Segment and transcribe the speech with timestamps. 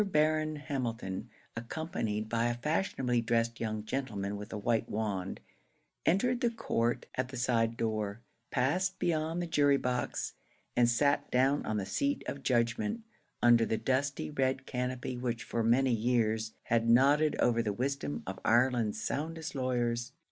[0.03, 5.39] Baron Hamilton, accompanied by a fashionably dressed young gentleman with a white wand,
[6.07, 8.19] entered the court at a side door,
[8.49, 10.33] passed behind the jury box,
[10.75, 13.03] and sat down on the seat of judgment,
[13.43, 18.39] under the dusty red canopy which for many years had nodded over the wisdom of
[18.43, 20.13] Ireland's soundest lawyers.